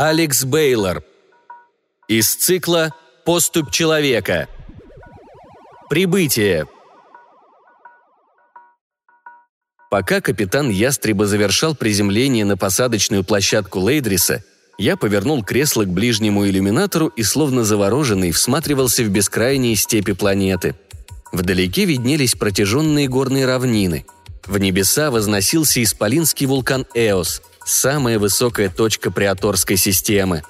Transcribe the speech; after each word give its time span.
Алекс 0.00 0.44
Бейлор. 0.44 1.02
Из 2.06 2.36
цикла 2.36 2.94
«Поступ 3.24 3.72
человека». 3.72 4.48
Прибытие. 5.90 6.66
Пока 9.90 10.20
капитан 10.20 10.70
Ястреба 10.70 11.26
завершал 11.26 11.74
приземление 11.74 12.44
на 12.44 12.56
посадочную 12.56 13.24
площадку 13.24 13.80
Лейдриса, 13.80 14.44
я 14.78 14.96
повернул 14.96 15.42
кресло 15.42 15.84
к 15.84 15.88
ближнему 15.88 16.46
иллюминатору 16.46 17.08
и, 17.08 17.24
словно 17.24 17.64
завороженный, 17.64 18.30
всматривался 18.30 19.02
в 19.02 19.08
бескрайние 19.08 19.74
степи 19.74 20.12
планеты. 20.12 20.76
Вдалеке 21.32 21.86
виднелись 21.86 22.36
протяженные 22.36 23.08
горные 23.08 23.46
равнины– 23.46 24.06
в 24.48 24.58
небеса 24.58 25.10
возносился 25.10 25.82
исполинский 25.82 26.46
вулкан 26.46 26.86
Эос, 26.94 27.42
самая 27.64 28.18
высокая 28.18 28.68
точка 28.68 29.10
приаторской 29.10 29.76
системы. 29.76 30.42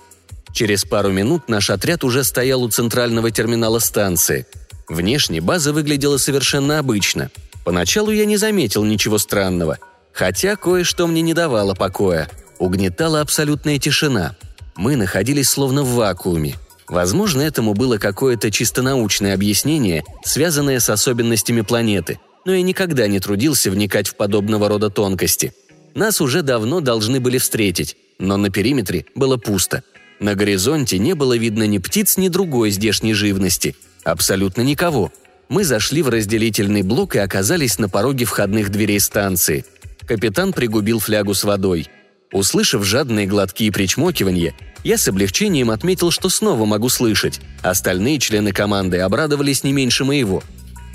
Через 0.52 0.84
пару 0.84 1.10
минут 1.10 1.48
наш 1.48 1.68
отряд 1.68 2.04
уже 2.04 2.24
стоял 2.24 2.62
у 2.62 2.70
центрального 2.70 3.30
терминала 3.30 3.80
станции. 3.80 4.46
Внешне 4.88 5.40
база 5.40 5.72
выглядела 5.72 6.16
совершенно 6.16 6.78
обычно– 6.78 7.30
Поначалу 7.68 8.10
я 8.10 8.24
не 8.24 8.38
заметил 8.38 8.82
ничего 8.82 9.18
странного, 9.18 9.76
хотя 10.14 10.56
кое-что 10.56 11.06
мне 11.06 11.20
не 11.20 11.34
давало 11.34 11.74
покоя. 11.74 12.26
Угнетала 12.58 13.20
абсолютная 13.20 13.78
тишина. 13.78 14.36
Мы 14.74 14.96
находились 14.96 15.50
словно 15.50 15.82
в 15.82 15.92
вакууме. 15.92 16.54
Возможно, 16.88 17.42
этому 17.42 17.74
было 17.74 17.98
какое-то 17.98 18.50
чисто 18.50 18.80
научное 18.80 19.34
объяснение, 19.34 20.02
связанное 20.24 20.80
с 20.80 20.88
особенностями 20.88 21.60
планеты, 21.60 22.18
но 22.48 22.54
я 22.54 22.62
никогда 22.62 23.06
не 23.08 23.20
трудился 23.20 23.70
вникать 23.70 24.08
в 24.08 24.14
подобного 24.14 24.70
рода 24.70 24.88
тонкости. 24.88 25.52
Нас 25.94 26.18
уже 26.22 26.40
давно 26.40 26.80
должны 26.80 27.20
были 27.20 27.36
встретить, 27.36 27.94
но 28.18 28.38
на 28.38 28.48
периметре 28.48 29.04
было 29.14 29.36
пусто. 29.36 29.82
На 30.18 30.34
горизонте 30.34 30.98
не 30.98 31.14
было 31.14 31.36
видно 31.36 31.64
ни 31.66 31.76
птиц, 31.76 32.16
ни 32.16 32.28
другой 32.28 32.70
здешней 32.70 33.12
живности. 33.12 33.76
Абсолютно 34.02 34.62
никого– 34.62 35.12
мы 35.50 35.64
зашли 35.64 36.02
в 36.02 36.10
разделительный 36.10 36.82
блок 36.82 37.16
и 37.16 37.18
оказались 37.18 37.78
на 37.78 37.88
пороге 37.88 38.26
входных 38.26 38.70
дверей 38.70 39.00
станции. 39.00 39.64
Капитан 40.06 40.52
пригубил 40.52 41.00
флягу 41.00 41.32
с 41.32 41.44
водой. 41.44 41.88
Услышав 42.32 42.84
жадные 42.84 43.26
глотки 43.26 43.64
и 43.64 43.70
причмокивания, 43.70 44.54
я 44.84 44.98
с 44.98 45.08
облегчением 45.08 45.70
отметил, 45.70 46.10
что 46.10 46.28
снова 46.28 46.66
могу 46.66 46.90
слышать. 46.90 47.40
Остальные 47.62 48.18
члены 48.18 48.52
команды 48.52 48.98
обрадовались 48.98 49.64
не 49.64 49.72
меньше 49.72 50.04
моего. 50.04 50.42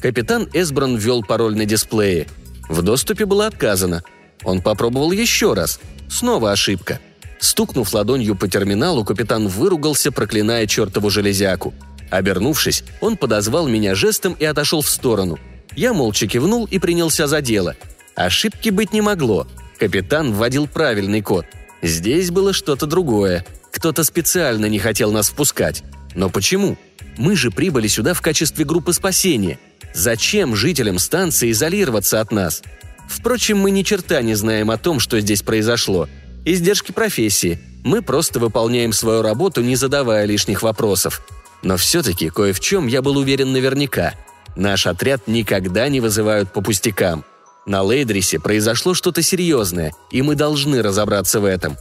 Капитан 0.03 0.47
Эсбран 0.53 0.97
ввел 0.97 1.23
пароль 1.23 1.55
на 1.55 1.65
дисплее. 1.65 2.27
В 2.69 2.83
доступе 2.83 3.25
было 3.25 3.47
отказано. 3.47 4.03
Он 4.43 4.61
попробовал 4.61 5.11
еще 5.11 5.55
раз. 5.55 5.79
Снова 6.07 6.51
ошибка. 6.51 6.99
Стукнув 7.39 7.91
ладонью 7.91 8.35
по 8.35 8.47
терминалу, 8.47 9.03
капитан 9.03 9.47
выругался, 9.47 10.11
проклиная 10.11 10.67
чертову 10.67 11.09
железяку– 11.09 11.73
Обернувшись, 12.13 12.83
он 13.01 13.17
подозвал 13.17 13.67
меня 13.67 13.95
жестом 13.95 14.33
и 14.33 14.45
отошел 14.45 14.83
в 14.83 14.89
сторону. 14.89 15.39
Я 15.75 15.93
молча 15.93 16.27
кивнул 16.27 16.65
и 16.65 16.77
принялся 16.77 17.25
за 17.25 17.41
дело. 17.41 17.75
Ошибки 18.13 18.69
быть 18.69 18.93
не 18.93 19.01
могло. 19.01 19.47
Капитан 19.79 20.31
вводил 20.31 20.67
правильный 20.67 21.21
код. 21.21 21.47
Здесь 21.81 22.29
было 22.29 22.53
что-то 22.53 22.85
другое. 22.85 23.43
Кто-то 23.71 24.03
специально 24.03 24.67
не 24.67 24.77
хотел 24.77 25.11
нас 25.11 25.29
впускать. 25.29 25.83
Но 26.15 26.29
почему? 26.29 26.77
Мы 27.17 27.35
же 27.35 27.51
прибыли 27.51 27.87
сюда 27.87 28.13
в 28.13 28.21
качестве 28.21 28.65
группы 28.65 28.93
спасения. 28.93 29.59
Зачем 29.93 30.55
жителям 30.55 30.99
станции 30.99 31.51
изолироваться 31.51 32.19
от 32.19 32.31
нас? 32.31 32.63
Впрочем, 33.07 33.59
мы 33.59 33.71
ни 33.71 33.83
черта 33.83 34.21
не 34.21 34.35
знаем 34.35 34.71
о 34.71 34.77
том, 34.77 34.99
что 34.99 35.19
здесь 35.19 35.41
произошло. 35.41 36.07
Издержки 36.45 36.91
профессии. 36.91 37.59
Мы 37.83 38.01
просто 38.01 38.39
выполняем 38.39 38.93
свою 38.93 39.21
работу, 39.21 39.61
не 39.61 39.75
задавая 39.75 40.25
лишних 40.25 40.63
вопросов. 40.63 41.21
Но 41.61 41.77
все-таки 41.77 42.29
кое 42.29 42.53
в 42.53 42.59
чем 42.59 42.87
я 42.87 43.01
был 43.01 43.17
уверен 43.17 43.51
наверняка. 43.51 44.13
Наш 44.55 44.87
отряд 44.87 45.27
никогда 45.27 45.87
не 45.89 45.99
вызывают 45.99 46.51
по 46.51 46.61
пустякам. 46.61 47.23
На 47.65 47.81
Лейдрисе 47.81 48.39
произошло 48.39 48.93
что-то 48.93 49.21
серьезное, 49.21 49.93
и 50.11 50.21
мы 50.21 50.35
должны 50.35 50.81
разобраться 50.81 51.39
в 51.39 51.45
этом. 51.45 51.77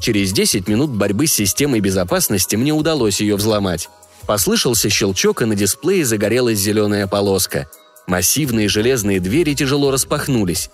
Через 0.00 0.32
10 0.32 0.66
минут 0.68 0.90
борьбы 0.90 1.26
с 1.26 1.32
системой 1.32 1.80
безопасности 1.80 2.56
мне 2.56 2.72
удалось 2.72 3.20
ее 3.20 3.36
взломать. 3.36 3.88
Послышался 4.26 4.88
щелчок, 4.88 5.42
и 5.42 5.44
на 5.44 5.54
дисплее 5.54 6.04
загорелась 6.04 6.58
зеленая 6.58 7.06
полоска. 7.06 7.68
Массивные 8.06 8.68
железные 8.68 9.20
двери 9.20 9.54
тяжело 9.54 9.90
распахнулись. 9.90 10.70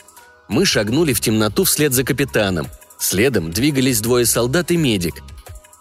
Мы 0.48 0.64
шагнули 0.64 1.12
в 1.12 1.20
темноту 1.20 1.64
вслед 1.64 1.92
за 1.92 2.04
капитаном. 2.04 2.68
Следом 2.98 3.50
двигались 3.50 4.00
двое 4.00 4.26
солдат 4.26 4.70
и 4.70 4.76
медик– 4.76 5.16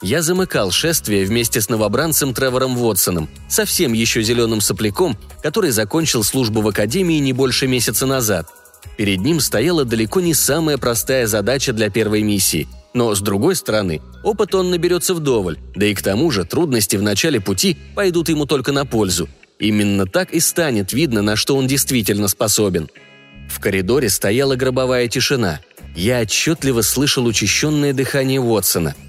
я 0.01 0.22
замыкал 0.22 0.72
шествие 0.72 1.25
вместе 1.25 1.62
с 1.62 1.67
новобранцем 1.69 2.33
Тревором 2.33 2.75
Вотсоном, 2.75 3.29
совсем 3.50 3.94
еще 3.94 4.22
зеленым 4.22 4.62
сопляком, 4.62 5.17
который 5.41 5.72
закончил 5.72 6.23
службу 6.23 6.62
в 6.62 6.67
Академии 6.67 7.17
не 7.17 7.33
больше 7.33 7.66
месяца 7.66 8.06
назад. 8.06 8.47
Перед 8.97 9.19
ним 9.19 9.40
стояла 9.40 9.85
далеко 9.85 10.22
не 10.22 10.34
самая 10.34 10.78
простая 10.78 11.28
задача 11.28 11.73
для 11.73 11.90
первой 11.90 12.22
миссии. 12.23 12.68
Но, 12.94 13.13
с 13.13 13.19
другой 13.19 13.56
стороны, 13.56 14.01
опыт 14.23 14.56
он 14.56 14.72
наберется 14.72 15.13
вдоволь, 15.13 15.57
да 15.75 15.85
и 15.85 15.94
к 15.94 16.01
тому 16.01 16.31
же 16.31 16.46
трудности 16.46 16.95
в 16.95 17.01
начале 17.01 17.41
пути 17.41 17.78
пойдут 17.94 18.29
ему 18.29 18.45
только 18.45 18.72
на 18.72 18.85
пользу. 18.85 19.28
Именно 19.59 20.06
так 20.06 20.34
и 20.34 20.40
станет 20.40 20.94
видно, 20.94 21.22
на 21.22 21.35
что 21.35 21.57
он 21.57 21.68
действительно 21.68 22.28
способен. 22.28 22.90
В 23.50 23.59
коридоре 23.59 24.09
стояла 24.09 24.56
гробовая 24.56 25.07
тишина. 25.07 25.59
Я 25.95 26.22
отчетливо 26.22 26.81
слышал 26.81 27.25
учащенное 27.25 27.94
дыхание 27.94 28.40
Уотсона– 28.40 28.95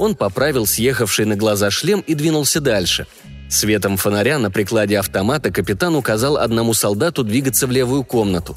он 0.00 0.14
поправил 0.14 0.64
съехавший 0.66 1.26
на 1.26 1.36
глаза 1.36 1.70
шлем 1.70 2.00
и 2.00 2.14
двинулся 2.14 2.58
дальше. 2.62 3.06
Светом 3.50 3.98
фонаря 3.98 4.38
на 4.38 4.50
прикладе 4.50 4.98
автомата 4.98 5.50
капитан 5.50 5.94
указал 5.94 6.38
одному 6.38 6.72
солдату 6.72 7.22
двигаться 7.22 7.66
в 7.66 7.70
левую 7.70 8.02
комнату. 8.02 8.56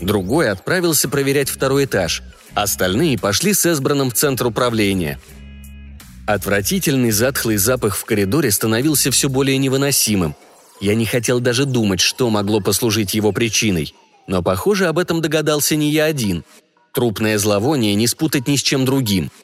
Другой 0.00 0.50
отправился 0.50 1.08
проверять 1.08 1.48
второй 1.48 1.84
этаж. 1.84 2.22
Остальные 2.54 3.18
пошли 3.18 3.54
с 3.54 3.64
Эсбраном 3.66 4.10
в 4.10 4.14
центр 4.14 4.46
управления. 4.46 5.18
Отвратительный 6.26 7.10
затхлый 7.10 7.56
запах 7.56 7.96
в 7.96 8.04
коридоре 8.04 8.50
становился 8.50 9.10
все 9.10 9.28
более 9.28 9.58
невыносимым. 9.58 10.34
Я 10.80 10.94
не 10.94 11.06
хотел 11.06 11.40
даже 11.40 11.64
думать, 11.64 12.00
что 12.00 12.30
могло 12.30 12.60
послужить 12.60 13.14
его 13.14 13.32
причиной. 13.32 13.94
Но, 14.26 14.42
похоже, 14.42 14.86
об 14.86 14.98
этом 14.98 15.20
догадался 15.20 15.76
не 15.76 15.90
я 15.90 16.04
один. 16.04 16.44
Трупное 16.92 17.38
зловоние 17.38 17.94
не 17.94 18.06
спутать 18.06 18.48
ни 18.48 18.56
с 18.56 18.62
чем 18.62 18.84
другим– 18.84 19.30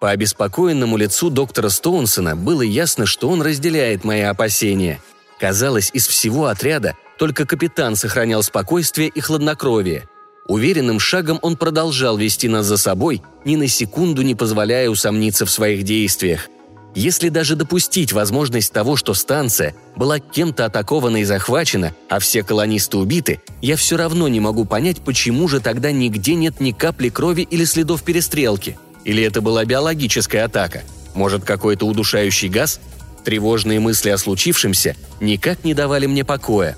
по 0.00 0.10
обеспокоенному 0.10 0.96
лицу 0.96 1.28
доктора 1.28 1.70
Стоунсона 1.70 2.36
было 2.36 2.62
ясно, 2.62 3.04
что 3.04 3.28
он 3.28 3.42
разделяет 3.42 4.04
мои 4.04 4.20
опасения. 4.20 5.00
Казалось, 5.40 5.90
из 5.92 6.06
всего 6.06 6.46
отряда 6.46 6.94
только 7.18 7.44
капитан 7.46 7.96
сохранял 7.96 8.42
спокойствие 8.42 9.08
и 9.08 9.20
хладнокровие. 9.20 10.08
Уверенным 10.46 10.98
шагом 10.98 11.38
он 11.42 11.56
продолжал 11.56 12.16
вести 12.16 12.48
нас 12.48 12.64
за 12.64 12.78
собой, 12.78 13.22
ни 13.44 13.56
на 13.56 13.68
секунду 13.68 14.22
не 14.22 14.34
позволяя 14.34 14.88
усомниться 14.88 15.44
в 15.44 15.50
своих 15.50 15.82
действиях. 15.82 16.48
Если 16.94 17.28
даже 17.28 17.54
допустить 17.54 18.12
возможность 18.12 18.72
того, 18.72 18.96
что 18.96 19.12
станция 19.12 19.74
была 19.94 20.18
кем-то 20.18 20.64
атакована 20.64 21.18
и 21.18 21.24
захвачена, 21.24 21.94
а 22.08 22.18
все 22.18 22.42
колонисты 22.42 22.96
убиты, 22.96 23.42
я 23.60 23.76
все 23.76 23.98
равно 23.98 24.26
не 24.28 24.40
могу 24.40 24.64
понять, 24.64 25.02
почему 25.04 25.48
же 25.48 25.60
тогда 25.60 25.92
нигде 25.92 26.34
нет 26.34 26.60
ни 26.60 26.72
капли 26.72 27.10
крови 27.10 27.42
или 27.42 27.64
следов 27.64 28.02
перестрелки– 28.02 28.78
или 29.08 29.22
это 29.22 29.40
была 29.40 29.64
биологическая 29.64 30.44
атака? 30.44 30.82
Может, 31.14 31.42
какой-то 31.42 31.86
удушающий 31.86 32.50
газ? 32.50 32.78
Тревожные 33.24 33.80
мысли 33.80 34.10
о 34.10 34.18
случившемся 34.18 34.96
никак 35.18 35.64
не 35.64 35.72
давали 35.72 36.04
мне 36.04 36.26
покоя. 36.26 36.76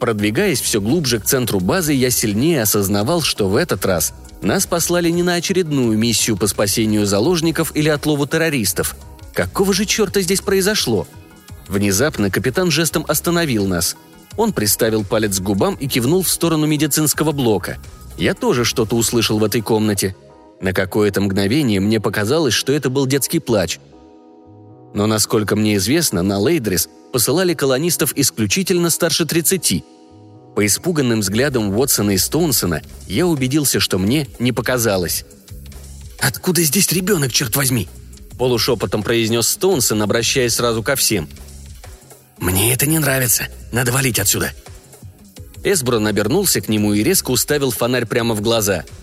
Продвигаясь 0.00 0.60
все 0.60 0.80
глубже 0.80 1.18
к 1.18 1.24
центру 1.24 1.60
базы, 1.60 1.92
я 1.92 2.10
сильнее 2.10 2.62
осознавал, 2.62 3.22
что 3.22 3.48
в 3.48 3.56
этот 3.56 3.84
раз 3.84 4.14
нас 4.42 4.66
послали 4.66 5.10
не 5.10 5.22
на 5.22 5.34
очередную 5.34 5.98
миссию 5.98 6.36
по 6.36 6.46
спасению 6.46 7.06
заложников 7.06 7.74
или 7.74 7.88
отлову 7.88 8.26
террористов. 8.26 8.96
Какого 9.34 9.72
же 9.72 9.84
черта 9.84 10.20
здесь 10.20 10.40
произошло? 10.40 11.06
Внезапно 11.66 12.30
капитан 12.30 12.70
жестом 12.70 13.04
остановил 13.08 13.66
нас. 13.66 13.96
Он 14.36 14.52
приставил 14.52 15.04
палец 15.04 15.38
к 15.40 15.42
губам 15.42 15.74
и 15.74 15.88
кивнул 15.88 16.22
в 16.22 16.28
сторону 16.28 16.66
медицинского 16.66 17.32
блока. 17.32 17.78
Я 18.16 18.34
тоже 18.34 18.64
что-то 18.64 18.96
услышал 18.96 19.38
в 19.38 19.44
этой 19.44 19.60
комнате– 19.60 20.14
на 20.60 20.72
какое-то 20.72 21.20
мгновение 21.20 21.78
мне 21.80 22.00
показалось, 22.00 22.54
что 22.54 22.72
это 22.72 22.90
был 22.90 23.06
детский 23.06 23.38
плач. 23.38 23.78
Но, 24.94 25.06
насколько 25.06 25.56
мне 25.56 25.76
известно, 25.76 26.22
на 26.22 26.38
Лейдрис 26.38 26.88
посылали 27.12 27.54
колонистов 27.54 28.12
исключительно 28.16 28.90
старше 28.90 29.26
30. 29.26 29.84
По 30.54 30.66
испуганным 30.66 31.20
взглядам 31.20 31.76
Уотсона 31.76 32.12
и 32.12 32.18
Стоунсона 32.18 32.82
я 33.06 33.26
убедился, 33.26 33.80
что 33.80 33.98
мне 33.98 34.28
не 34.38 34.52
показалось. 34.52 35.24
«Откуда 36.20 36.62
здесь 36.62 36.90
ребенок, 36.92 37.32
черт 37.32 37.54
возьми?»– 37.54 37.88
полушепотом 38.38 39.02
произнес 39.02 39.48
Стоунсон, 39.48 40.02
обращаясь 40.02 40.54
сразу 40.54 40.82
ко 40.82 40.96
всем. 40.96 41.28
«Мне 42.38 42.72
это 42.72 42.86
не 42.86 42.98
нравится. 42.98 43.48
Надо 43.72 43.92
валить 43.92 44.18
отсюда». 44.18 44.52
Эсброн 45.62 46.06
обернулся 46.06 46.60
к 46.60 46.68
нему 46.68 46.94
и 46.94 47.02
резко 47.02 47.30
уставил 47.30 47.70
фонарь 47.70 48.06
прямо 48.06 48.34
в 48.34 48.40
глаза– 48.40 48.84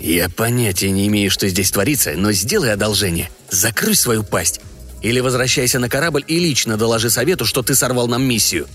«Я 0.00 0.28
понятия 0.28 0.90
не 0.90 1.06
имею, 1.08 1.30
что 1.30 1.48
здесь 1.48 1.70
творится, 1.70 2.12
но 2.16 2.32
сделай 2.32 2.72
одолжение. 2.72 3.30
Закрой 3.50 3.94
свою 3.94 4.22
пасть. 4.22 4.60
Или 5.02 5.20
возвращайся 5.20 5.78
на 5.78 5.88
корабль 5.88 6.24
и 6.26 6.38
лично 6.38 6.76
доложи 6.76 7.10
совету, 7.10 7.44
что 7.44 7.62
ты 7.62 7.74
сорвал 7.74 8.08
нам 8.08 8.22
миссию». 8.22 8.66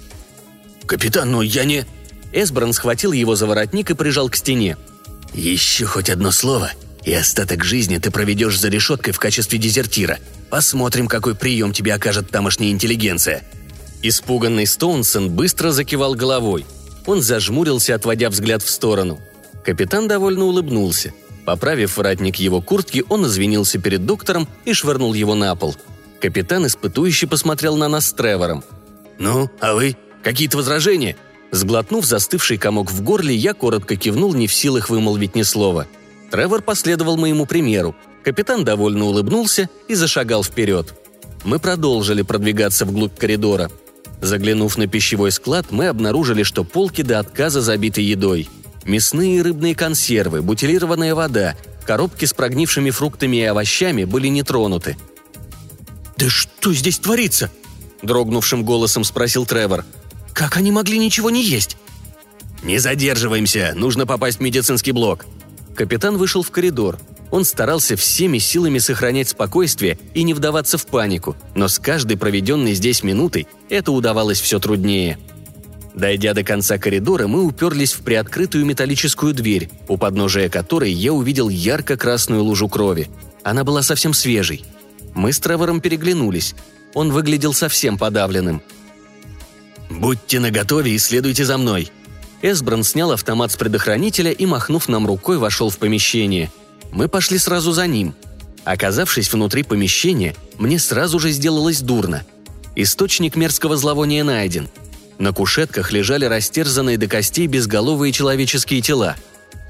«Капитан, 0.86 1.32
но 1.32 1.42
я 1.42 1.64
не...» 1.64 1.86
Эсбран 2.34 2.74
схватил 2.74 3.12
его 3.12 3.36
за 3.36 3.46
воротник 3.46 3.92
и 3.92 3.94
прижал 3.94 4.30
к 4.30 4.36
стене. 4.36 4.78
«Еще 5.34 5.86
хоть 5.86 6.10
одно 6.10 6.32
слово, 6.32 6.72
и 7.04 7.14
остаток 7.14 7.64
жизни 7.64 7.98
ты 7.98 8.12
проведешь 8.12 8.60
за 8.60 8.70
решеткой 8.70 9.14
в 9.14 9.20
качестве 9.20 9.60
дезертира. 9.60 10.20
Посмотрим, 10.50 11.08
какой 11.08 11.36
прием 11.36 11.74
тебе 11.74 11.94
окажет 11.94 12.30
тамошняя 12.30 12.72
интеллигенция». 12.72 13.44
Испуганный 14.04 14.66
Стоунсон 14.66 15.30
быстро 15.30 15.72
закивал 15.72 16.16
головой. 16.16 16.66
Он 17.06 17.22
зажмурился, 17.22 17.96
отводя 17.96 18.30
взгляд 18.30 18.64
в 18.64 18.70
сторону. 18.70 19.20
Капитан 19.64 20.08
довольно 20.08 20.46
улыбнулся. 20.46 21.14
Поправив 21.46 21.98
воротник 21.98 22.38
его 22.38 22.62
куртки, 22.62 23.04
он 23.10 23.26
извинился 23.26 23.80
перед 23.80 24.06
доктором 24.06 24.48
и 24.66 24.74
швырнул 24.74 25.14
его 25.14 25.36
на 25.36 25.56
пол. 25.56 25.76
Капитан 26.22 26.68
испытующе 26.68 27.26
посмотрел 27.26 27.76
на 27.78 27.88
нас 27.88 28.08
с 28.08 28.14
Тревором. 28.14 28.64
«Ну, 29.18 29.50
а 29.60 29.74
вы? 29.74 29.98
Какие-то 30.24 30.58
возражения?» 30.58 31.16
Сглотнув 31.52 32.06
застывший 32.06 32.58
комок 32.58 32.92
в 32.92 33.02
горле, 33.02 33.36
я 33.36 33.54
коротко 33.54 33.98
кивнул, 33.98 34.34
не 34.34 34.48
в 34.48 34.54
силах 34.54 34.90
вымолвить 34.90 35.36
ни 35.36 35.42
слова. 35.42 35.86
Тревор 36.32 36.62
последовал 36.62 37.18
моему 37.18 37.46
примеру. 37.46 37.94
Капитан 38.24 38.64
довольно 38.64 39.06
улыбнулся 39.06 39.68
и 39.90 39.96
зашагал 39.96 40.44
вперед. 40.46 40.94
Мы 41.44 41.60
продолжили 41.60 42.22
продвигаться 42.22 42.86
вглубь 42.86 43.18
коридора. 43.18 43.70
Заглянув 44.22 44.78
на 44.78 44.88
пищевой 44.88 45.32
склад, 45.32 45.72
мы 45.72 45.88
обнаружили, 45.88 46.44
что 46.44 46.64
полки 46.64 47.02
до 47.02 47.20
отказа 47.20 47.62
забиты 47.62 48.02
едой. 48.02 48.48
Мясные 48.86 49.38
и 49.38 49.42
рыбные 49.42 49.76
консервы, 49.76 50.42
бутилированная 50.42 51.16
вода, 51.16 51.56
коробки 51.86 52.24
с 52.26 52.34
прогнившими 52.34 52.92
фруктами 52.92 53.38
и 53.38 53.44
овощами 53.44 54.06
были 54.06 54.28
не 54.28 54.44
тронуты. 54.44 54.96
«Да 56.22 56.30
что 56.30 56.72
здесь 56.72 57.00
творится?»– 57.00 57.50
дрогнувшим 58.04 58.64
голосом 58.64 59.04
спросил 59.04 59.48
Тревор. 59.48 59.86
«Как 60.34 60.56
они 60.56 60.72
могли 60.72 61.00
ничего 61.00 61.32
не 61.32 61.44
есть?» 61.44 61.78
«Не 62.62 62.78
задерживаемся, 62.78 63.74
нужно 63.76 64.06
попасть 64.06 64.38
в 64.38 64.42
медицинский 64.42 64.92
блок». 64.92 65.26
Капитан 65.76 66.18
вышел 66.18 66.44
в 66.44 66.52
коридор. 66.52 67.00
Он 67.32 67.44
старался 67.44 67.96
всеми 67.96 68.38
силами 68.38 68.78
сохранять 68.78 69.30
спокойствие 69.30 69.98
и 70.14 70.22
не 70.22 70.36
вдаваться 70.36 70.78
в 70.78 70.86
панику, 70.86 71.36
но 71.56 71.68
с 71.68 71.80
каждой 71.80 72.18
проведенной 72.18 72.76
здесь 72.76 73.02
минутой 73.02 73.48
это 73.70 73.92
удавалось 73.92 74.40
все 74.40 74.60
труднее. 74.60 75.18
Дойдя 75.96 76.36
до 76.36 76.44
конца 76.44 76.78
коридора, 76.78 77.26
мы 77.26 77.44
уперлись 77.44 77.94
в 77.94 78.02
приоткрытую 78.02 78.64
металлическую 78.68 79.34
дверь, 79.34 79.72
у 79.88 79.98
подножия 79.98 80.50
которой 80.50 80.92
я 80.92 81.14
увидел 81.14 81.50
ярко-красную 81.50 82.44
лужу 82.44 82.70
крови. 82.70 83.10
Она 83.42 83.64
была 83.64 83.82
совсем 83.82 84.14
свежей. 84.14 84.64
Мы 85.13 85.34
с 85.34 85.40
Тревором 85.40 85.81
переглянулись. 85.81 86.56
Он 86.94 87.12
выглядел 87.12 87.54
совсем 87.54 87.98
подавленным. 87.98 88.62
«Будьте 89.90 90.40
наготове 90.40 90.92
и 90.92 90.98
следуйте 90.98 91.46
за 91.46 91.58
мной», 91.58 91.92
Эсбран 92.42 92.84
снял 92.84 93.12
автомат 93.12 93.52
с 93.52 93.56
предохранителя 93.56 94.31
и, 94.31 94.46
махнув 94.46 94.90
нам 94.90 95.06
рукой, 95.06 95.38
вошел 95.38 95.69
в 95.69 95.78
помещение. 95.78 96.52
Мы 96.92 97.08
пошли 97.08 97.38
сразу 97.38 97.72
за 97.72 97.88
ним. 97.88 98.16
Оказавшись 98.63 99.31
внутри 99.31 99.63
помещения, 99.63 100.36
мне 100.58 100.80
сразу 100.80 101.19
же 101.19 101.31
сделалось 101.31 101.81
дурно. 101.81 102.24
Источник 102.75 103.36
мерзкого 103.36 103.78
зловония 103.78 104.24
найден. 104.24 104.69
На 105.19 105.34
кушетках 105.34 105.92
лежали 105.92 106.25
растерзанные 106.25 106.98
до 106.98 107.08
костей 107.08 107.46
безголовые 107.46 108.12
человеческие 108.12 108.81
тела. 108.81 109.16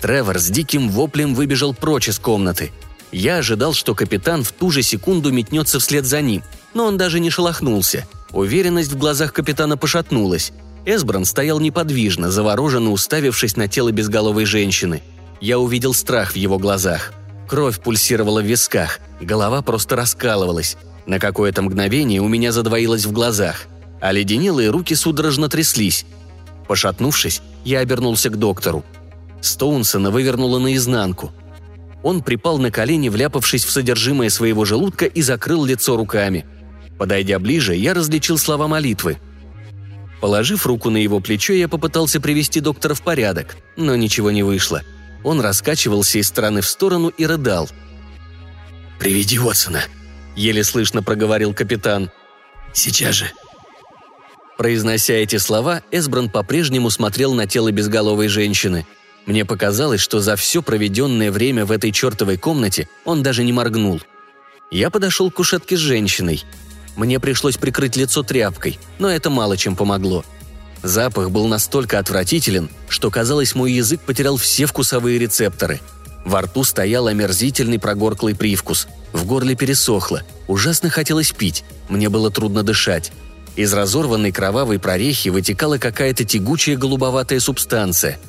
Тревор 0.02 0.40
с 0.40 0.48
диким 0.48 0.90
воплем 0.90 1.36
выбежал 1.36 1.74
прочь 1.74 2.10
из 2.10 2.20
комнаты. 2.20 2.72
Я 3.12 3.38
ожидал, 3.38 3.74
что 3.74 3.94
капитан 3.94 4.44
в 4.44 4.52
ту 4.52 4.72
же 4.72 4.82
секунду 4.82 5.32
метнется 5.32 5.80
вслед 5.80 6.06
за 6.06 6.22
ним, 6.22 6.44
но 6.74 6.86
он 6.86 6.98
даже 6.98 7.20
не 7.20 7.30
шелохнулся. 7.30 8.08
Уверенность 8.32 8.92
в 8.92 8.98
глазах 8.98 9.34
капитана 9.34 9.78
пошатнулась. 9.78 10.54
Эсбран 10.86 11.26
стоял 11.26 11.60
неподвижно, 11.60 12.32
завороженно 12.32 12.92
уставившись 12.92 13.58
на 13.58 13.68
тело 13.68 13.92
безголовой 13.92 14.46
женщины. 14.46 15.04
Я 15.42 15.60
увидел 15.60 15.94
страх 15.94 16.32
в 16.32 16.36
его 16.36 16.58
глазах. 16.58 17.14
Кровь 17.48 17.82
пульсировала 17.82 18.42
в 18.42 18.46
висках, 18.46 19.00
голова 19.20 19.62
просто 19.62 19.96
раскалывалась. 19.96 20.78
На 21.06 21.20
какое-то 21.20 21.62
мгновение 21.62 22.22
у 22.22 22.28
меня 22.30 22.52
задвоилось 22.52 23.06
в 23.06 23.12
глазах, 23.12 23.66
а 24.00 24.12
леденелые 24.12 24.70
руки 24.70 24.96
судорожно 24.96 25.50
тряслись. 25.50 26.06
Пошатнувшись, 26.68 27.42
я 27.66 27.80
обернулся 27.80 28.30
к 28.30 28.38
доктору. 28.38 28.86
Стоунсона 29.42 30.12
вывернуло 30.12 30.60
наизнанку. 30.60 31.34
Он 32.04 32.22
припал 32.22 32.58
на 32.58 32.72
колени, 32.72 33.10
вляпавшись 33.10 33.66
в 33.66 33.72
содержимое 33.72 34.30
своего 34.30 34.66
желудка 34.66 35.06
и 35.06 35.22
закрыл 35.22 35.66
лицо 35.66 35.98
руками. 35.98 36.46
Подойдя 36.98 37.40
ближе, 37.40 37.76
я 37.76 37.94
различил 37.94 38.38
слова 38.38 38.68
молитвы. 38.68 39.18
Положив 40.20 40.66
руку 40.66 40.90
на 40.90 40.98
его 40.98 41.20
плечо, 41.20 41.54
я 41.54 41.68
попытался 41.68 42.20
привести 42.22 42.60
доктора 42.60 42.94
в 42.94 43.02
порядок, 43.02 43.58
но 43.76 43.96
ничего 43.96 44.32
не 44.32 44.44
вышло– 44.44 44.82
он 45.24 45.40
раскачивался 45.42 46.20
из 46.20 46.28
стороны 46.28 46.62
в 46.62 46.68
сторону 46.68 47.10
и 47.10 47.26
рыдал. 47.26 47.70
«Приведи 49.00 49.40
Уотсона»,— 49.40 49.84
еле 50.36 50.64
слышно 50.64 51.04
проговорил 51.04 51.54
капитан. 51.54 52.12
«Сейчас 52.74 53.16
же». 53.16 53.32
Произнося 54.58 55.14
эти 55.14 55.38
слова, 55.38 55.82
Эсбран 55.92 56.30
по-прежнему 56.30 56.90
смотрел 56.90 57.34
на 57.34 57.48
тело 57.48 57.72
безголовой 57.72 58.28
женщины. 58.28 58.86
Мне 59.26 59.46
показалось, 59.46 60.02
что 60.02 60.20
за 60.20 60.36
все 60.36 60.62
проведенное 60.62 61.32
время 61.32 61.66
в 61.66 61.72
этой 61.72 61.92
чертовой 61.92 62.38
комнате 62.38 62.88
он 63.06 63.24
даже 63.24 63.44
не 63.44 63.54
моргнул. 63.54 64.02
Я 64.72 64.90
подошел 64.90 65.30
к 65.30 65.36
кушетке 65.36 65.78
с 65.78 65.80
женщиной. 65.80 66.44
Мне 66.96 67.20
пришлось 67.20 67.58
прикрыть 67.58 67.96
лицо 67.96 68.24
тряпкой, 68.24 68.80
но 69.00 69.10
это 69.10 69.30
мало 69.30 69.58
чем 69.58 69.76
помогло– 69.76 70.26
Запах 70.84 71.30
был 71.30 71.48
настолько 71.48 72.00
отвратителен, 72.00 72.70
что, 72.90 73.12
казалось, 73.12 73.54
мой 73.54 73.72
язык 73.72 74.02
потерял 74.02 74.38
все 74.38 74.66
вкусовые 74.66 75.20
рецепторы. 75.20 75.80
Во 76.26 76.42
рту 76.42 76.64
стоял 76.64 77.08
омерзительный 77.08 77.80
прогорклый 77.80 78.36
привкус. 78.36 78.88
В 79.14 79.26
горле 79.26 79.56
пересохло. 79.56 80.24
Ужасно 80.48 80.90
хотелось 80.90 81.32
пить. 81.32 81.64
Мне 81.90 82.10
было 82.10 82.32
трудно 82.32 82.64
дышать. 82.64 83.12
Из 83.56 83.74
разорванной 83.74 84.32
кровавой 84.32 84.80
прорехи 84.80 85.30
вытекала 85.30 85.78
какая-то 85.78 86.24
тягучая 86.24 86.78
голубоватая 86.78 87.40
субстанция. 87.40 88.20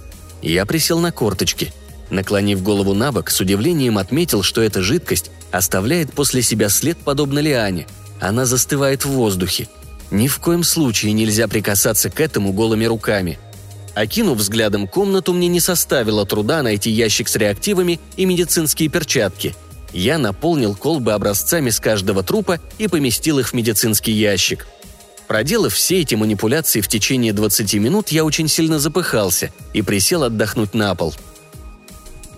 Я 0.42 0.66
присел 0.66 0.99
на 0.99 1.12
корточки. 1.12 1.72
Наклонив 2.11 2.62
голову 2.62 2.92
на 2.92 3.12
бок, 3.12 3.30
с 3.30 3.40
удивлением 3.40 3.96
отметил, 3.96 4.42
что 4.42 4.61
эта 4.61 4.82
жидкость 4.82 5.30
оставляет 5.50 6.12
после 6.12 6.42
себя 6.42 6.68
след, 6.68 6.99
подобно 6.99 7.38
лиане. 7.38 7.87
Она 8.20 8.44
застывает 8.44 9.04
в 9.04 9.11
воздухе– 9.11 9.68
ни 10.12 10.28
в 10.28 10.40
коем 10.40 10.62
случае 10.62 11.14
нельзя 11.14 11.49
прикасаться 11.49 12.11
к 12.11 12.20
этому 12.20 12.52
голыми 12.52 12.84
руками. 12.84 13.38
Окинув 13.94 14.38
взглядом 14.38 14.87
комнату, 14.87 15.32
мне 15.32 15.49
не 15.49 15.58
составило 15.58 16.26
труда 16.26 16.62
найти 16.62 16.90
ящик 16.90 17.28
с 17.28 17.37
реактивами 17.37 17.99
и 18.16 18.26
медицинские 18.26 18.90
перчатки. 18.90 19.54
Я 19.94 20.18
наполнил 20.18 20.75
колбы 20.75 21.12
образцами 21.12 21.70
с 21.70 21.80
каждого 21.80 22.22
трупа 22.22 22.61
и 22.76 22.88
поместил 22.88 23.38
их 23.38 23.49
в 23.49 23.52
медицинский 23.54 24.12
ящик. 24.12 24.66
Проделав 25.29 25.73
все 25.73 26.00
эти 26.00 26.14
манипуляции 26.14 26.81
в 26.81 26.88
течение 26.88 27.33
20 27.33 27.75
минут, 27.75 28.09
я 28.11 28.25
очень 28.25 28.49
сильно 28.49 28.79
запыхался 28.79 29.52
и 29.73 29.83
присел 29.83 30.25
отдохнуть 30.25 30.75
на 30.75 30.95
пол. 30.95 31.14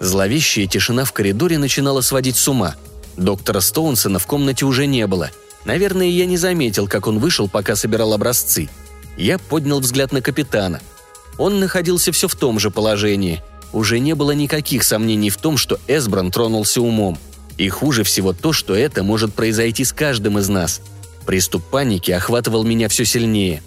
Зловещая 0.01 0.67
тишина 0.67 1.05
в 1.05 1.13
коридоре 1.13 1.59
начинала 1.59 2.01
сводить 2.01 2.37
с 2.37 2.47
ума. 2.49 2.75
Доктора 3.17 3.61
Стоунсона 3.61 4.19
в 4.19 4.27
комнате 4.27 4.65
уже 4.65 4.87
не 4.87 5.07
было– 5.07 5.31
Наверное, 5.65 6.07
я 6.07 6.27
не 6.27 6.37
заметил, 6.37 6.87
как 6.87 7.07
он 7.07 7.19
вышел, 7.19 7.49
пока 7.49 7.75
собирал 7.75 8.13
образцы. 8.13 8.69
Я 9.17 9.39
поднял 9.39 9.81
взгляд 9.81 10.13
на 10.13 10.21
капитана. 10.21 10.81
Он 11.39 11.59
находился 11.59 12.13
все 12.13 12.29
в 12.29 12.35
том 12.35 12.59
же 12.59 12.71
положении. 12.71 13.43
Уже 13.73 13.99
не 13.99 14.15
было 14.15 14.33
никаких 14.33 14.85
сомнений 14.85 15.31
в 15.31 15.37
том, 15.37 15.57
что 15.57 15.81
Эсбран 15.89 16.31
тронулся 16.31 16.81
умом. 16.81 17.19
И 17.57 17.69
хуже 17.69 18.05
всего 18.05 18.33
то, 18.33 18.53
что 18.53 18.75
это 18.75 19.03
может 19.03 19.33
произойти 19.35 19.85
с 19.85 19.93
каждым 19.93 20.39
из 20.39 20.49
нас. 20.49 20.81
Приступ 21.27 21.65
паники 21.65 22.11
охватывал 22.11 22.65
меня 22.65 22.89
все 22.89 23.05
сильнее. 23.05 23.63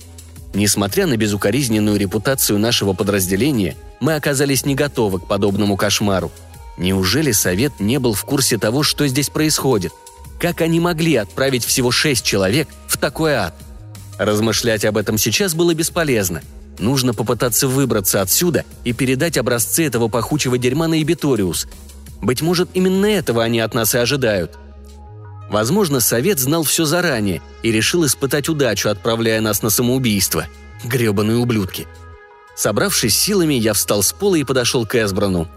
Несмотря 0.54 1.08
на 1.08 1.18
безукоризненную 1.18 1.98
репутацию 1.98 2.60
нашего 2.60 2.94
подразделения, 2.94 3.76
мы 4.00 4.16
оказались 4.16 4.66
не 4.66 4.76
готовы 4.76 5.20
к 5.20 5.28
подобному 5.28 5.76
кошмару. 5.76 6.32
Неужели 6.78 7.32
Совет 7.32 7.80
не 7.80 8.00
был 8.00 8.14
в 8.14 8.24
курсе 8.24 8.58
того, 8.58 8.84
что 8.84 9.08
здесь 9.08 9.30
происходит– 9.30 9.94
как 10.40 10.62
они 10.62 10.80
могли 10.80 11.16
отправить 11.16 11.66
всего 11.66 11.92
шесть 11.92 12.24
человек 12.24 12.68
в 12.88 12.98
такой 12.98 13.34
ад? 13.34 13.56
Размышлять 14.20 14.86
об 14.86 14.98
этом 14.98 15.18
сейчас 15.18 15.56
было 15.56 15.74
бесполезно. 15.74 16.42
Нужно 16.78 17.16
попытаться 17.16 17.68
выбраться 17.68 18.22
отсюда 18.22 18.64
и 18.84 18.94
передать 18.94 19.38
образцы 19.38 19.86
этого 19.86 20.10
пахучего 20.10 20.60
дерьма 20.60 20.88
на 20.88 21.02
Эбиториус. 21.02 21.68
Быть 22.22 22.42
может, 22.42 22.70
именно 22.76 23.08
этого 23.08 23.44
они 23.44 23.60
от 23.60 23.74
нас 23.74 23.96
и 23.96 23.98
ожидают. 23.98 24.58
Возможно, 25.50 26.00
совет 26.00 26.39
знал 26.39 26.63
все 26.63 26.86
заранее 26.86 27.42
и 27.63 27.72
решил 27.72 28.06
испытать 28.06 28.50
удачу, 28.50 28.89
отправляя 28.89 29.39
нас 29.42 29.62
на 29.62 29.70
самоубийство. 29.70 30.46
Гребаные 30.84 31.38
ублюдки. 31.38 31.88
Собравшись 32.56 33.16
силами, 33.16 33.54
я 33.54 33.74
встал 33.74 34.04
с 34.04 34.12
пола 34.13 34.36
и 34.36 34.44
подошел 34.44 34.86
к 34.86 34.96
Эсбрану. 34.96 35.48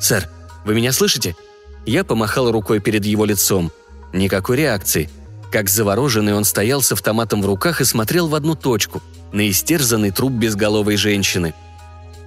«Сэр, 0.00 0.28
вы 0.64 0.74
меня 0.74 0.92
слышите?» 0.92 1.36
Я 1.84 2.04
помахал 2.04 2.52
рукой 2.52 2.78
перед 2.78 3.04
его 3.04 3.24
лицом. 3.24 3.72
Никакой 4.12 4.58
реакции. 4.58 5.10
Как 5.50 5.68
завороженный 5.68 6.34
он 6.34 6.44
стоял 6.44 6.80
с 6.80 6.92
автоматом 6.92 7.42
в 7.42 7.46
руках 7.46 7.80
и 7.80 7.84
смотрел 7.84 8.28
в 8.28 8.34
одну 8.36 8.54
точку, 8.54 9.02
на 9.32 9.50
истерзанный 9.50 10.12
труп 10.12 10.32
безголовой 10.32 10.96
женщины. 10.96 11.54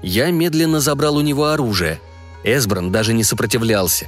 Я 0.03 0.29
медленно 0.29 0.81
забрал 0.81 1.15
у 1.15 1.21
него 1.21 1.45
оружие. 1.45 1.99
Эсбран 2.43 2.91
даже 2.91 3.13
не 3.13 3.23
сопротивлялся. 3.23 4.07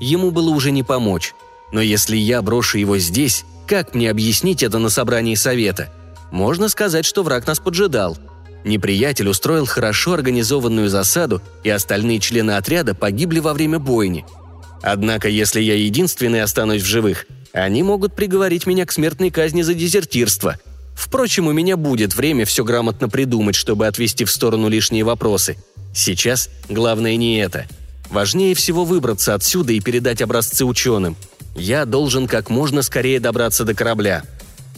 Ему 0.00 0.30
было 0.30 0.50
уже 0.50 0.72
не 0.72 0.82
помочь. 0.82 1.34
Но 1.72 1.80
если 1.80 2.16
я 2.16 2.42
брошу 2.42 2.78
его 2.78 2.98
здесь, 2.98 3.44
как 3.66 3.94
мне 3.94 4.10
объяснить 4.10 4.62
это 4.62 4.78
на 4.78 4.88
собрании 4.88 5.34
совета? 5.36 5.92
Можно 6.30 6.68
сказать, 6.68 7.04
что 7.04 7.22
враг 7.22 7.46
нас 7.46 7.58
поджидал. 7.60 8.18
Неприятель 8.64 9.28
устроил 9.28 9.66
хорошо 9.66 10.14
организованную 10.14 10.88
засаду, 10.88 11.40
и 11.64 11.70
остальные 11.70 12.20
члены 12.20 12.52
отряда 12.52 12.94
погибли 12.94 13.40
во 13.40 13.54
время 13.54 13.78
бойни. 13.78 14.26
Однако, 14.82 15.28
если 15.28 15.60
я 15.60 15.74
единственный 15.74 16.42
останусь 16.42 16.82
в 16.82 16.86
живых, 16.86 17.26
они 17.52 17.82
могут 17.82 18.14
приговорить 18.14 18.66
меня 18.66 18.86
к 18.86 18.92
смертной 18.92 19.30
казни 19.30 19.62
за 19.62 19.74
дезертирство. 19.74 20.58
Впрочем, 20.94 21.46
у 21.46 21.52
меня 21.52 21.76
будет 21.76 22.14
время 22.14 22.44
все 22.44 22.64
грамотно 22.64 23.08
придумать, 23.08 23.54
чтобы 23.54 23.86
отвести 23.86 24.24
в 24.24 24.30
сторону 24.30 24.68
лишние 24.68 25.04
вопросы. 25.04 25.56
Сейчас 25.94 26.50
главное 26.68 27.16
не 27.16 27.38
это. 27.38 27.66
Важнее 28.10 28.54
всего 28.54 28.84
выбраться 28.84 29.34
отсюда 29.34 29.72
и 29.72 29.80
передать 29.80 30.20
образцы 30.20 30.64
ученым– 30.64 31.16
я 31.54 31.84
должен 31.84 32.26
как 32.26 32.50
можно 32.50 32.82
скорее 32.82 33.20
добраться 33.20 33.64
до 33.64 33.74
корабля. 33.74 34.22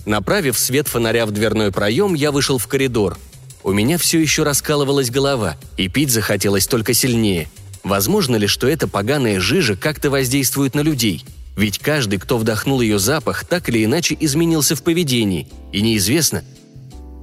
Направив 0.05 0.59
свет 0.59 0.88
фонаря 0.88 1.26
в 1.26 1.31
дверной 1.31 1.71
проем, 1.71 2.14
я 2.14 2.33
вышел 2.33 2.59
в 2.59 2.67
коридор. 2.67 3.19
У 3.62 3.73
меня 3.73 3.99
все 3.99 4.19
еще 4.19 4.43
раскалывалась 4.43 5.11
голова, 5.11 5.57
и 5.76 5.88
пить 5.88 6.11
захотелось 6.11 6.67
только 6.67 6.95
сильнее. 6.95 7.49
Возможно 7.85 8.37
ли, 8.37 8.47
что 8.47 8.67
эта 8.67 8.88
поганая 8.88 9.41
жижа 9.41 9.76
как-то 9.76 10.11
воздействует 10.11 10.75
на 10.75 10.81
людей? 10.81 11.25
Ведь 11.57 11.79
каждый, 11.79 12.19
кто 12.19 12.38
вдохнул 12.38 12.81
ее 12.81 12.99
запах, 12.99 13.45
так 13.45 13.69
или 13.69 13.85
иначе 13.85 14.17
изменился 14.19 14.75
в 14.75 14.83
поведении. 14.83 15.49
И 15.73 15.83
неизвестно... 15.83 16.43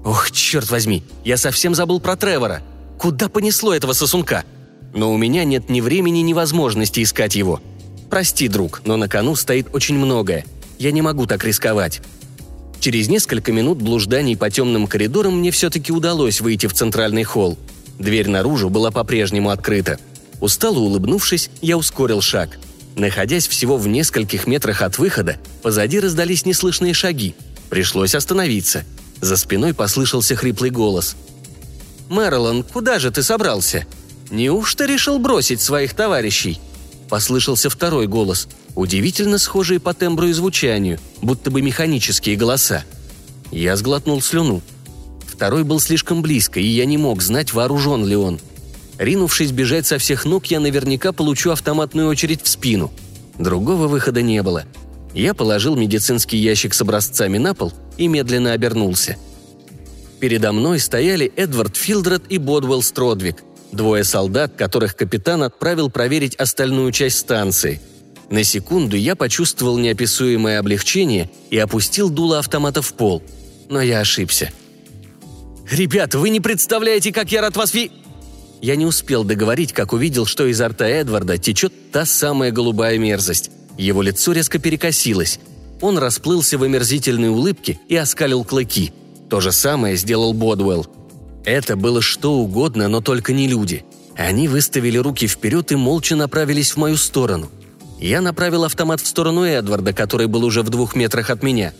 Ох, 0.06 0.32
черт 0.32 0.70
возьми, 0.70 1.04
я 1.26 1.36
совсем 1.36 1.76
забыл 1.76 2.00
про 2.00 2.16
Тревора. 2.16 2.62
Куда 2.98 3.28
понесло 3.28 3.74
этого 3.74 3.94
сосунка? 3.94 4.46
Но 4.94 5.12
у 5.12 5.18
меня 5.18 5.44
нет 5.44 5.70
ни 5.70 5.82
времени, 5.82 6.20
ни 6.20 6.34
возможности 6.34 7.04
искать 7.04 7.36
его. 7.36 7.62
«Прости, 8.10 8.48
друг, 8.48 8.82
но 8.86 8.98
на 8.98 9.08
кону 9.08 9.36
стоит 9.36 9.68
очень 9.74 9.98
многое. 9.98 10.46
Я 10.78 10.92
не 10.92 11.02
могу 11.02 11.26
так 11.26 11.44
рисковать». 11.44 12.02
Через 12.80 13.10
несколько 13.10 13.52
минут 13.52 13.82
блужданий 13.82 14.38
по 14.38 14.50
темным 14.50 14.88
коридорам 14.88 15.40
мне 15.40 15.52
все-таки 15.52 15.92
удалось 15.92 16.40
выйти 16.40 16.68
в 16.68 16.74
центральный 16.74 17.24
холл. 17.24 17.58
Дверь 17.98 18.30
наружу 18.30 18.70
была 18.70 18.90
по-прежнему 18.90 19.50
открыта. 19.50 20.00
Устало 20.40 20.80
улыбнувшись, 20.80 21.50
я 21.62 21.78
ускорил 21.78 22.22
шаг. 22.22 22.58
Находясь 22.96 23.48
всего 23.48 23.78
в 23.78 23.88
нескольких 23.88 24.48
метрах 24.48 24.82
от 24.82 24.98
выхода, 24.98 25.38
позади 25.62 26.00
раздались 26.00 26.46
неслышные 26.46 26.94
шаги. 26.94 27.36
Пришлось 27.70 28.16
остановиться. 28.16 28.86
За 29.20 29.36
спиной 29.36 29.74
послышался 29.74 30.36
хриплый 30.36 30.70
голос. 30.70 31.18
«Мэрилон, 32.08 32.64
куда 32.64 32.98
же 32.98 33.12
ты 33.12 33.22
собрался? 33.22 33.86
Неужто 34.32 34.86
решил 34.86 35.20
бросить 35.20 35.60
своих 35.60 35.94
товарищей?» 35.94 36.60
Послышался 37.10 37.70
второй 37.70 38.08
голос, 38.08 38.48
удивительно 38.76 39.40
схожий 39.40 39.80
по 39.80 39.94
тембру 39.94 40.28
и 40.28 40.34
звучанию, 40.34 41.00
будто 41.22 41.50
бы 41.50 41.62
механические 41.62 42.36
голоса. 42.36 42.84
Я 43.52 43.76
сглотнул 43.76 44.22
слюну. 44.22 44.62
Второй 45.26 45.64
был 45.64 45.80
слишком 45.80 46.22
близко, 46.22 46.60
и 46.60 46.68
я 46.68 46.86
не 46.86 46.98
мог 46.98 47.22
знать, 47.24 47.54
вооружен 47.54 48.06
ли 48.06 48.16
он. 48.16 48.40
Ринувшись 49.00 49.52
бежать 49.52 49.88
со 49.88 49.98
всех 49.98 50.26
ног, 50.26 50.46
я 50.48 50.60
наверняка 50.60 51.12
получу 51.12 51.52
автоматную 51.52 52.10
очередь 52.10 52.44
в 52.44 52.48
спину. 52.48 52.92
Другого 53.40 53.88
выхода 53.88 54.22
не 54.22 54.44
было. 54.44 54.66
Я 55.14 55.34
положил 55.34 55.76
медицинский 55.76 56.38
ящик 56.38 56.74
с 56.74 56.82
образцами 56.82 57.38
на 57.38 57.56
пол 57.56 57.74
и 57.98 58.08
медленно 58.08 58.52
обернулся. 58.52 59.18
Передо 60.20 60.52
мной 60.52 60.80
стояли 60.80 61.32
Эдвард 61.38 61.78
Филдред 61.78 62.24
и 62.30 62.38
Бодвелл 62.38 62.84
Стродвик, 62.84 63.38
Двое 63.72 64.04
солдат, 64.04 64.54
которых 64.58 64.96
капитан 64.96 65.44
отправил 65.44 65.90
проверить 65.90 66.36
остальную 66.36 66.92
часть 66.92 67.20
станции. 67.20 67.80
На 68.30 68.44
секунду 68.44 68.96
я 68.96 69.16
почувствовал 69.16 69.78
неописуемое 69.78 70.60
облегчение 70.60 71.30
и 71.50 71.58
опустил 71.58 72.10
дуло 72.10 72.40
автомата 72.40 72.82
в 72.82 72.94
пол. 72.94 73.24
Но 73.70 73.82
я 73.82 74.00
ошибся. 74.00 74.52
«Ребята, 75.70 76.18
вы 76.18 76.30
не 76.30 76.40
представляете, 76.40 77.12
как 77.12 77.32
я 77.32 77.42
рад 77.42 77.56
вас 77.56 77.74
ви...» 77.74 77.92
Я 78.62 78.76
не 78.76 78.86
успел 78.86 79.24
договорить, 79.24 79.72
как 79.72 79.94
увидел, 79.94 80.26
что 80.26 80.46
изо 80.48 80.68
рта 80.68 80.88
Эдварда 80.88 81.38
течет 81.38 81.92
та 81.92 82.06
самая 82.06 82.52
голубая 82.52 82.98
мерзость. 82.98 83.52
Его 83.78 84.02
лицо 84.02 84.34
резко 84.34 84.60
перекосилось. 84.60 85.40
Он 85.80 85.98
расплылся 85.98 86.58
в 86.58 86.64
омерзительной 86.64 87.30
улыбке 87.30 87.80
и 87.88 87.96
оскалил 87.96 88.44
клыки. 88.44 88.92
То 89.30 89.40
же 89.40 89.52
самое 89.54 89.96
сделал 89.96 90.34
Бодуэлл. 90.34 90.88
Это 91.46 91.76
было 91.76 92.02
что 92.02 92.34
угодно, 92.34 92.88
но 92.88 93.02
только 93.02 93.34
не 93.34 93.48
люди. 93.48 93.86
Они 94.16 94.48
выставили 94.48 94.98
руки 94.98 95.28
вперед 95.28 95.72
и 95.72 95.76
молча 95.76 96.16
направились 96.16 96.72
в 96.72 96.78
мою 96.78 96.98
сторону. 96.98 97.50
Я 98.00 98.22
направил 98.22 98.66
автомат 98.66 99.02
в 99.02 99.08
сторону 99.08 99.44
Эдварда, 99.44 99.94
который 99.94 100.28
был 100.28 100.44
уже 100.44 100.62
в 100.62 100.70
двух 100.70 100.96
метрах 100.96 101.30
от 101.30 101.44
меня. 101.44 101.74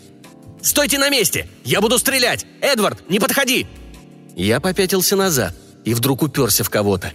«Стойте 0.62 0.98
на 0.98 1.10
месте! 1.10 1.48
Я 1.64 1.82
буду 1.82 1.98
стрелять! 1.98 2.46
Эдвард, 2.62 3.10
не 3.10 3.20
подходи!» 3.20 3.68
Я 4.36 4.60
попятился 4.60 5.16
назад 5.16 5.54
и 5.86 5.94
вдруг 5.94 6.22
уперся 6.22 6.64
в 6.64 6.70
кого-то. 6.70 7.14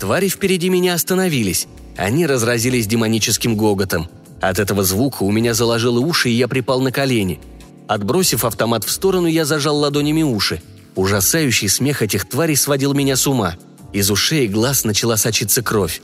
Твари 0.00 0.28
впереди 0.28 0.68
меня 0.68 0.94
остановились. 0.94 1.66
Они 1.96 2.26
разразились 2.26 2.86
демоническим 2.86 3.56
гоготом. 3.56 4.08
От 4.40 4.58
этого 4.58 4.84
звука 4.84 5.22
у 5.22 5.30
меня 5.30 5.54
заложило 5.54 6.00
уши, 6.00 6.30
и 6.30 6.34
я 6.34 6.48
припал 6.48 6.80
на 6.80 6.92
колени. 6.92 7.40
Отбросив 7.88 8.44
автомат 8.44 8.84
в 8.84 8.90
сторону, 8.90 9.26
я 9.26 9.44
зажал 9.44 9.76
ладонями 9.78 10.22
уши– 10.22 10.62
Ужасающий 10.96 11.68
смех 11.68 12.02
этих 12.02 12.26
тварей 12.26 12.56
сводил 12.56 12.94
меня 12.94 13.16
с 13.16 13.26
ума. 13.26 13.56
Из 13.92 14.10
ушей 14.10 14.46
и 14.46 14.48
глаз 14.48 14.84
начала 14.84 15.16
сочиться 15.16 15.62
кровь. 15.62 16.00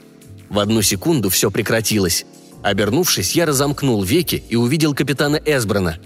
В 0.49 0.59
одну 0.59 0.83
секунду 0.83 1.29
все 1.29 1.49
прекратилось. 1.49 2.25
Обернувшись, 2.61 3.35
я 3.35 3.47
разомкнул 3.47 4.03
веки 4.03 4.43
и 4.47 4.55
увидел 4.55 4.93
капитана 4.93 5.41
Эсбрана. 5.43 5.97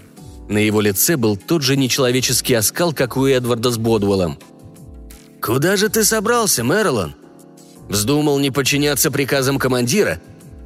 На 0.48 0.58
его 0.58 0.80
лице 0.80 1.16
был 1.16 1.36
тот 1.36 1.62
же 1.62 1.76
нечеловеческий 1.76 2.56
оскал, 2.56 2.94
как 2.94 3.18
у 3.18 3.26
Эдварда 3.26 3.70
с 3.70 3.76
Бодуэллом. 3.76 4.38
«Куда 5.42 5.76
же 5.76 5.90
ты 5.90 6.02
собрался, 6.02 6.64
Мэрилон?» 6.64 7.14
«Вздумал 7.88 8.38
не 8.38 8.50
подчиняться 8.50 9.10
приказам 9.10 9.58
командира? 9.58 10.20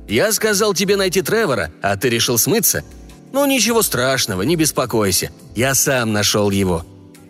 Я 0.09 0.33
сказал 0.33 0.75
тебе 0.75 0.97
найти 0.97 1.23
Тревора, 1.23 1.73
а 1.83 1.97
ты 1.97 2.09
решил 2.09 2.38
смыться? 2.38 2.85
Ну 3.33 3.45
ничего 3.47 3.83
страшного, 3.83 4.43
не 4.43 4.57
беспокойся. 4.57 5.31
Я 5.55 5.75
сам 5.75 6.12
нашел 6.12 6.50
его. 6.50 6.85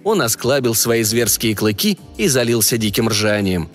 Он 0.05 0.23
осклабил 0.23 0.75
свои 0.75 1.03
зверские 1.03 1.55
клыки 1.55 1.99
и 2.17 2.29
залился 2.29 2.77
диким 2.77 3.09
ржанием. 3.09 3.69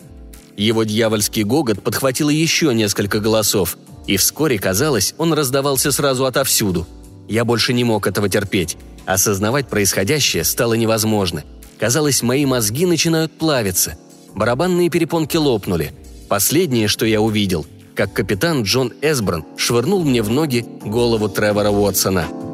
Его 0.58 0.84
дьявольский 0.84 1.44
гогот 1.44 1.82
подхватило 1.84 2.30
еще 2.30 2.74
несколько 2.74 3.20
голосов, 3.20 3.78
и 4.08 4.18
вскоре, 4.18 4.58
казалось, 4.58 5.14
он 5.18 5.34
раздавался 5.34 5.92
сразу 5.92 6.26
отовсюду. 6.26 6.88
Я 7.28 7.46
больше 7.46 7.74
не 7.74 7.84
мог 7.84 8.08
этого 8.08 8.30
терпеть. 8.30 8.78
Осознавать 9.06 9.68
происходящее 9.68 10.44
стало 10.44 10.74
невозможно. 10.74 11.44
Казалось, 11.78 12.24
мои 12.24 12.46
мозги 12.46 12.86
начинают 12.86 13.32
плавиться. 13.38 13.98
Барабанные 14.34 14.90
перепонки 14.90 15.38
лопнули. 15.38 15.94
Последнее, 16.28 16.88
что 16.88 17.06
я 17.06 17.22
увидел, 17.22 17.66
как 17.96 18.14
капитан 18.14 18.64
Джон 18.64 18.94
Эсбран 19.02 19.46
швырнул 19.56 20.04
мне 20.04 20.22
в 20.22 20.30
ноги 20.30 20.66
голову 20.84 21.30
Тревора 21.30 21.70
Уотсона– 21.70 22.28